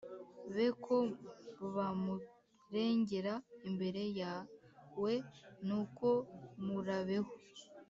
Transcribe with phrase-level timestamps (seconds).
[0.55, 0.95] be ko
[1.75, 3.33] bamuregera
[3.67, 5.13] imbere yawe
[5.65, 6.07] Nuko
[6.65, 7.31] murabeho